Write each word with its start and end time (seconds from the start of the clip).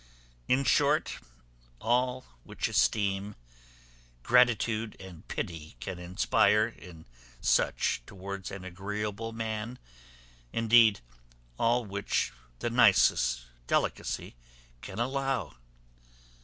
In 0.47 0.63
short, 0.63 1.19
all 1.79 2.25
which 2.43 2.67
esteem, 2.67 3.35
gratitude, 4.23 4.97
and 4.99 5.27
pity, 5.27 5.75
can 5.79 5.99
inspire 5.99 6.69
in 6.69 7.05
such 7.39 8.01
towards 8.07 8.49
an 8.49 8.65
agreeable 8.65 9.31
man 9.31 9.77
indeed, 10.51 11.01
all 11.59 11.85
which 11.85 12.33
the 12.57 12.71
nicest 12.71 13.45
delicacy 13.67 14.33
can 14.81 14.97
allow. 14.97 15.57